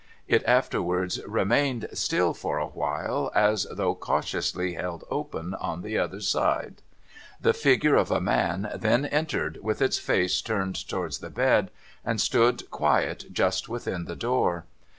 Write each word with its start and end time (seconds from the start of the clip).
It 0.27 0.43
afterwards 0.47 1.23
remained 1.27 1.87
still 1.93 2.33
for 2.33 2.57
a 2.57 2.65
while, 2.65 3.31
as 3.35 3.67
though 3.71 3.93
cautiously 3.93 4.73
held 4.73 5.03
open 5.11 5.53
on 5.53 5.83
the 5.83 5.99
other 5.99 6.21
side. 6.21 6.81
The 7.39 7.53
figure 7.53 7.95
of 7.97 8.09
a 8.09 8.19
man 8.19 8.71
then 8.75 9.05
entered, 9.05 9.59
with 9.61 9.79
its 9.79 9.99
face 9.99 10.41
turned 10.41 10.87
towards 10.89 11.19
the 11.19 11.29
bed, 11.29 11.69
and 12.03 12.19
stood 12.19 12.67
quiet 12.71 13.31
just 13.31 13.69
within 13.69 14.05
the 14.05 14.15
door. 14.15 14.65